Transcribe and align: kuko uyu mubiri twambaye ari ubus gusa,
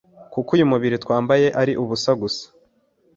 kuko 0.33 0.49
uyu 0.55 0.69
mubiri 0.71 0.95
twambaye 1.03 1.47
ari 1.61 1.73
ubus 1.83 2.03
gusa, 2.21 2.45